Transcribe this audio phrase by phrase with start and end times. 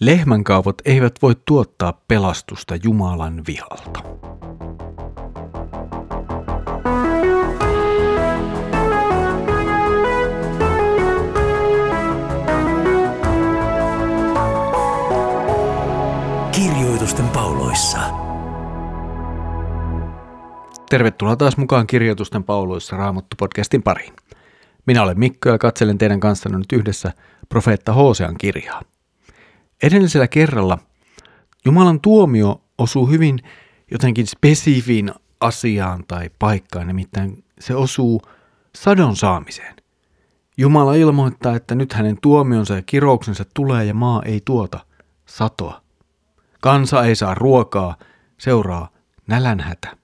[0.00, 4.02] Lehmänkaupot eivät voi tuottaa pelastusta Jumalan vihalta.
[16.52, 17.98] Kirjoitusten pauloissa.
[20.90, 24.12] Tervetuloa taas mukaan Kirjoitusten pauloissa Raamattu-podcastin pariin.
[24.86, 27.12] Minä olen Mikko ja katselen teidän kanssanne nyt yhdessä
[27.48, 28.82] profeetta Hosean kirjaa.
[29.82, 30.78] Edellisellä kerralla
[31.64, 33.38] Jumalan tuomio osuu hyvin
[33.90, 38.22] jotenkin spesifiin asiaan tai paikkaan, nimittäin se osuu
[38.74, 39.76] sadon saamiseen.
[40.56, 44.80] Jumala ilmoittaa, että nyt hänen tuomionsa ja kirouksensa tulee ja maa ei tuota
[45.26, 45.82] satoa.
[46.60, 47.96] Kansa ei saa ruokaa,
[48.38, 48.88] seuraa
[49.26, 49.96] nälänhätä.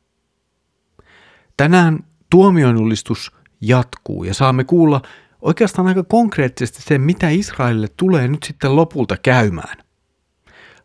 [1.57, 5.03] Tänään tuomionullistus jatkuu ja saamme kuulla
[5.45, 9.77] oikeastaan aika konkreettisesti sen, mitä Israelille tulee nyt sitten lopulta käymään.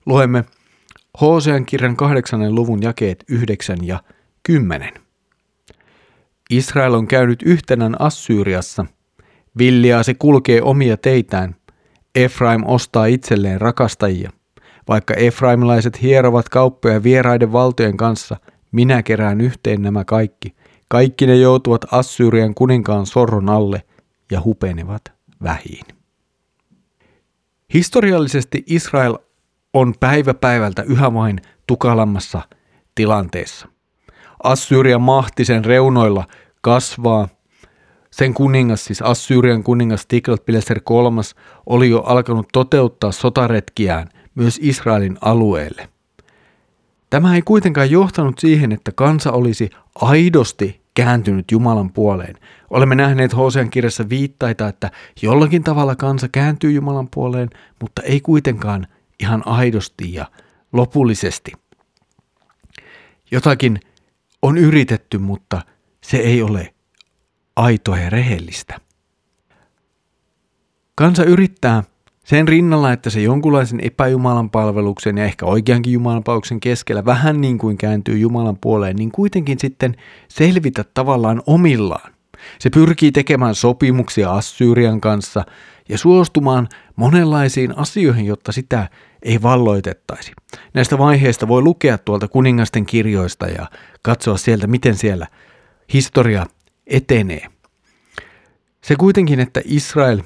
[0.05, 0.44] Luemme
[1.22, 4.03] Hosean kirjan kahdeksannen luvun jakeet 9 ja
[4.44, 4.94] 10.
[6.50, 8.86] Israel on käynyt yhtenän Assyriassa.
[9.58, 11.55] Villiaa se kulkee omia teitään.
[12.16, 14.31] Efraim ostaa itselleen rakastajia.
[14.88, 18.38] Vaikka Efraimilaiset hierovat kauppoja vieraiden valtojen kanssa,
[18.72, 20.55] minä kerään yhteen nämä kaikki.
[20.88, 23.83] Kaikki ne joutuvat Assyrian kuninkaan sorron alle
[24.31, 25.11] ja hupenevat
[25.44, 25.85] vähiin.
[27.73, 29.17] Historiallisesti Israel
[29.73, 32.41] on päivä päivältä yhä vain tukalammassa
[32.95, 33.67] tilanteessa.
[34.44, 36.27] Assyrian mahti sen reunoilla
[36.61, 37.27] kasvaa.
[38.11, 45.89] Sen kuningas, siis Assyrian kuningas Tiglat-Pileser III, oli jo alkanut toteuttaa sotaretkiään myös Israelin alueelle.
[47.09, 52.36] Tämä ei kuitenkaan johtanut siihen, että kansa olisi aidosti kääntynyt Jumalan puoleen.
[52.69, 57.50] Olemme nähneet Hosean kirjassa viittaita, että jollakin tavalla kansa kääntyy Jumalan puoleen,
[57.81, 58.88] mutta ei kuitenkaan
[59.20, 60.25] ihan aidosti ja
[60.73, 61.52] lopullisesti.
[63.31, 63.80] Jotakin
[64.42, 65.61] on yritetty, mutta
[66.03, 66.73] se ei ole
[67.55, 68.80] aitoa ja rehellistä.
[70.95, 71.83] Kansa yrittää
[72.30, 77.58] sen rinnalla, että se jonkunlaisen epäjumalan palveluksen ja ehkä oikeankin Jumalan palveluksen keskellä vähän niin
[77.58, 79.95] kuin kääntyy Jumalan puoleen, niin kuitenkin sitten
[80.28, 82.14] selvitä tavallaan omillaan.
[82.60, 85.45] Se pyrkii tekemään sopimuksia Assyrian kanssa
[85.90, 88.90] ja suostumaan monenlaisiin asioihin, jotta sitä
[89.23, 90.32] ei valloitettaisi.
[90.73, 93.67] Näistä vaiheista voi lukea tuolta kuningasten kirjoista ja
[94.02, 95.28] katsoa sieltä, miten siellä
[95.94, 96.46] historia
[96.88, 97.48] etenee.
[98.84, 100.22] Se kuitenkin, että Israel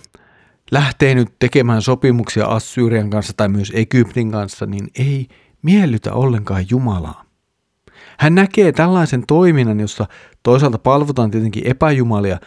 [0.73, 5.27] lähtee nyt tekemään sopimuksia Assyrian kanssa tai myös Egyptin kanssa, niin ei
[5.61, 7.25] miellytä ollenkaan Jumalaa.
[8.19, 10.05] Hän näkee tällaisen toiminnan, jossa
[10.43, 12.39] toisaalta palvotaan tietenkin epäjumalia,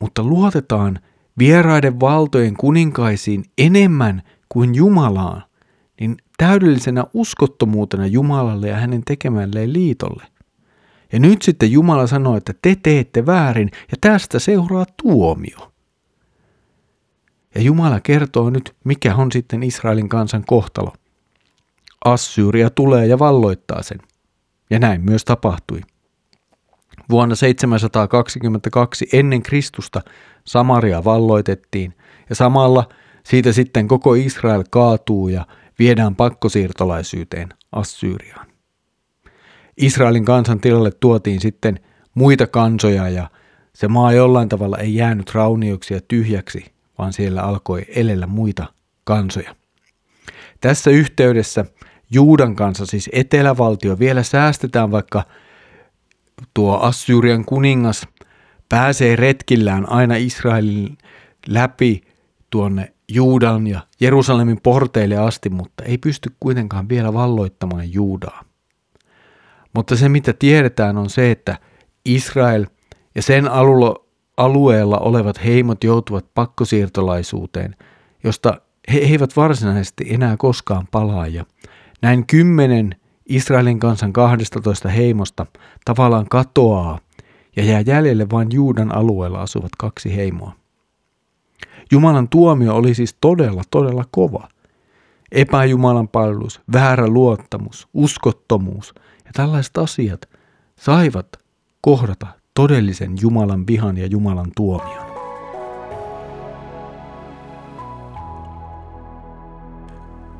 [0.00, 0.98] mutta luotetaan
[1.38, 5.42] vieraiden valtojen kuninkaisiin enemmän kuin Jumalaan,
[6.00, 10.24] niin täydellisenä uskottomuutena Jumalalle ja hänen tekemälleen liitolle.
[11.12, 15.69] Ja nyt sitten Jumala sanoo, että te teette väärin ja tästä seuraa tuomio.
[17.54, 20.92] Ja Jumala kertoo nyt, mikä on sitten Israelin kansan kohtalo.
[22.04, 23.98] Assyria tulee ja valloittaa sen.
[24.70, 25.80] Ja näin myös tapahtui.
[27.10, 30.00] Vuonna 722 ennen Kristusta
[30.44, 31.94] Samaria valloitettiin
[32.28, 32.88] ja samalla
[33.24, 35.46] siitä sitten koko Israel kaatuu ja
[35.78, 38.46] viedään pakkosiirtolaisyyteen Assyriaan.
[39.76, 41.80] Israelin kansan tilalle tuotiin sitten
[42.14, 43.30] muita kansoja ja
[43.72, 48.66] se maa jollain tavalla ei jäänyt raunioksi ja tyhjäksi, vaan siellä alkoi elellä muita
[49.04, 49.54] kansoja.
[50.60, 51.64] Tässä yhteydessä
[52.10, 55.22] Juudan kanssa, siis etelävaltio, vielä säästetään, vaikka
[56.54, 58.08] tuo Assyrian kuningas
[58.68, 60.98] pääsee retkillään aina Israelin
[61.46, 62.00] läpi
[62.50, 68.44] tuonne Juudan ja Jerusalemin porteille asti, mutta ei pysty kuitenkaan vielä valloittamaan Juudaa.
[69.74, 71.58] Mutta se mitä tiedetään on se, että
[72.04, 72.66] Israel
[73.14, 74.09] ja sen alulo,
[74.40, 77.76] alueella olevat heimot joutuvat pakkosiirtolaisuuteen,
[78.24, 78.60] josta
[78.92, 81.26] he eivät varsinaisesti enää koskaan palaa.
[81.26, 81.44] Ja
[82.02, 82.94] näin kymmenen
[83.28, 85.46] Israelin kansan 12 heimosta
[85.84, 86.98] tavallaan katoaa
[87.56, 90.52] ja jää jäljelle vain Juudan alueella asuvat kaksi heimoa.
[91.92, 94.48] Jumalan tuomio oli siis todella, todella kova.
[95.32, 98.94] Epäjumalan palvelus, väärä luottamus, uskottomuus
[99.24, 100.28] ja tällaiset asiat
[100.76, 101.28] saivat
[101.80, 105.10] kohdata todellisen Jumalan vihan ja Jumalan tuomion.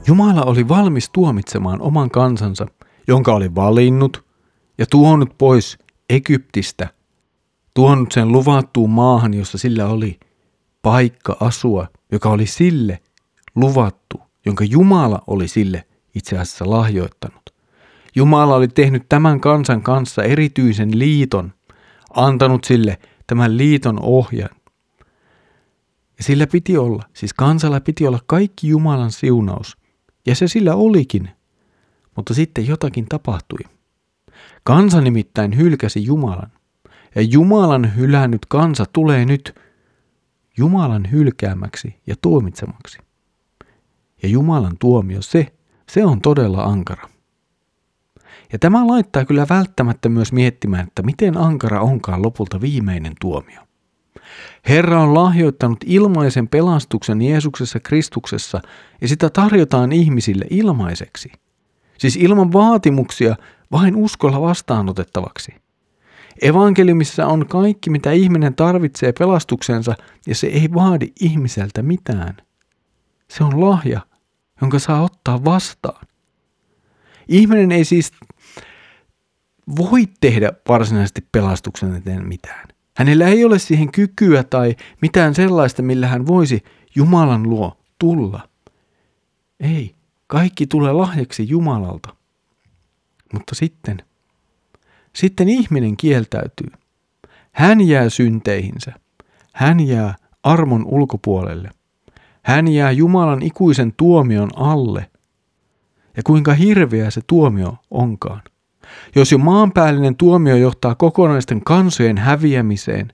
[0.06, 2.66] Jumala oli valmis tuomitsemaan oman kansansa,
[3.08, 4.24] jonka oli valinnut
[4.78, 5.78] ja tuonut pois
[6.10, 6.88] Egyptistä,
[7.74, 10.20] tuonut sen luvattuun maahan, jossa sillä oli
[10.82, 13.02] paikka asua, joka oli sille
[13.54, 15.84] luvattu jonka Jumala oli sille
[16.14, 17.42] itse asiassa lahjoittanut.
[18.14, 21.52] Jumala oli tehnyt tämän kansan kanssa erityisen liiton,
[22.14, 24.50] antanut sille tämän liiton ohjan.
[26.18, 29.78] Ja sillä piti olla, siis kansalla piti olla kaikki Jumalan siunaus,
[30.26, 31.30] ja se sillä olikin.
[32.16, 33.58] Mutta sitten jotakin tapahtui.
[34.64, 36.52] Kansa nimittäin hylkäsi Jumalan.
[37.14, 39.54] Ja Jumalan hylännyt kansa tulee nyt
[40.58, 42.98] Jumalan hylkäämäksi ja tuomitsemaksi.
[44.22, 45.52] Ja Jumalan tuomio se,
[45.88, 47.09] se on todella ankara.
[48.52, 53.60] Ja tämä laittaa kyllä välttämättä myös miettimään, että miten ankara onkaan lopulta viimeinen tuomio.
[54.68, 58.60] Herra on lahjoittanut ilmaisen pelastuksen Jeesuksessa Kristuksessa
[59.00, 61.32] ja sitä tarjotaan ihmisille ilmaiseksi.
[61.98, 63.36] Siis ilman vaatimuksia
[63.72, 65.54] vain uskolla vastaanotettavaksi.
[66.42, 69.94] Evankeliumissa on kaikki, mitä ihminen tarvitsee pelastuksensa,
[70.26, 72.36] ja se ei vaadi ihmiseltä mitään.
[73.28, 74.00] Se on lahja,
[74.60, 76.06] jonka saa ottaa vastaan.
[77.28, 78.12] Ihminen ei siis
[79.76, 82.68] voi tehdä varsinaisesti pelastuksen eteen mitään.
[82.96, 86.62] Hänellä ei ole siihen kykyä tai mitään sellaista, millä hän voisi
[86.94, 88.48] Jumalan luo tulla.
[89.60, 89.94] Ei,
[90.26, 92.16] kaikki tulee lahjaksi Jumalalta.
[93.32, 94.02] Mutta sitten,
[95.12, 96.70] sitten ihminen kieltäytyy.
[97.52, 98.92] Hän jää synteihinsä.
[99.52, 101.70] Hän jää armon ulkopuolelle.
[102.42, 105.10] Hän jää Jumalan ikuisen tuomion alle.
[106.16, 108.42] Ja kuinka hirveä se tuomio onkaan.
[109.16, 113.12] Jos jo maanpäällinen tuomio johtaa kokonaisten kansojen häviämiseen,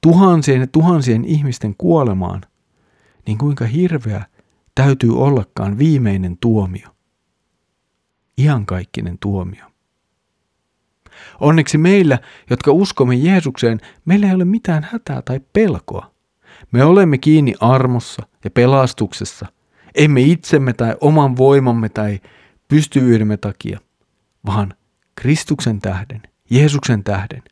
[0.00, 2.40] tuhansien ja tuhansien ihmisten kuolemaan,
[3.26, 4.24] niin kuinka hirveä
[4.74, 6.88] täytyy ollakaan viimeinen tuomio.
[8.38, 9.64] Iankaikkinen tuomio.
[11.40, 12.18] Onneksi meillä,
[12.50, 16.10] jotka uskomme Jeesukseen, meillä ei ole mitään hätää tai pelkoa.
[16.72, 19.46] Me olemme kiinni armossa ja pelastuksessa,
[19.94, 22.20] emme itsemme tai oman voimamme tai
[22.68, 23.80] pystyvyydemme takia,
[24.46, 24.74] vaan
[25.14, 27.42] Kristuksen tähden, Jeesuksen tähden.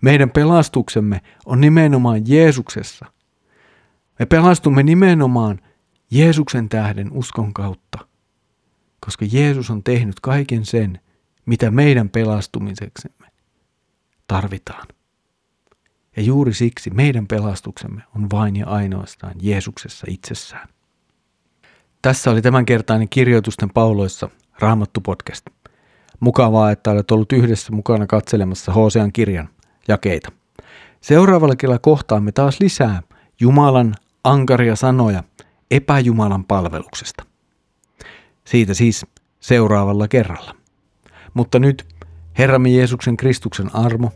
[0.00, 3.06] Meidän pelastuksemme on nimenomaan Jeesuksessa.
[4.18, 5.60] Me pelastumme nimenomaan
[6.10, 7.98] Jeesuksen tähden uskon kautta,
[9.00, 11.00] koska Jeesus on tehnyt kaiken sen,
[11.46, 13.26] mitä meidän pelastumiseksemme
[14.26, 14.88] tarvitaan.
[16.16, 20.68] Ja juuri siksi meidän pelastuksemme on vain ja ainoastaan Jeesuksessa itsessään.
[22.02, 24.28] Tässä oli tämänkertainen kirjoitusten pauloissa
[24.58, 25.46] Raamattu podcast.
[26.22, 29.48] Mukavaa, että olet ollut yhdessä mukana katselemassa Hosean kirjan
[29.88, 30.32] jakeita.
[31.00, 33.02] Seuraavalla kerralla kohtaamme taas lisää
[33.40, 35.24] Jumalan ankaria sanoja
[35.70, 37.24] epäjumalan palveluksesta.
[38.44, 39.06] Siitä siis
[39.40, 40.54] seuraavalla kerralla.
[41.34, 41.86] Mutta nyt
[42.38, 44.10] Herramme Jeesuksen Kristuksen armo,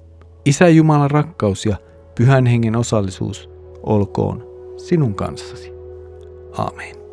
[0.45, 1.77] Isä Jumalan rakkaus ja
[2.15, 3.51] Pyhän Hengen osallisuus
[3.83, 4.45] olkoon
[4.77, 5.73] sinun kanssasi.
[6.59, 7.06] Aamen.